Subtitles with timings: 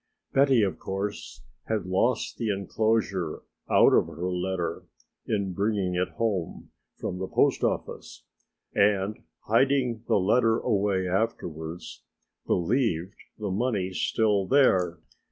[0.33, 4.87] Betty of course had lost the enclosure out of her letter
[5.27, 8.23] in bringing it home from the post office
[8.73, 12.01] and, hiding the letter away afterwards,
[12.47, 14.97] believed the money still there.